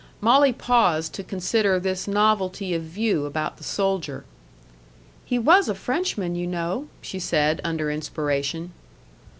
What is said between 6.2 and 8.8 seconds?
you know," she said, under inspiration.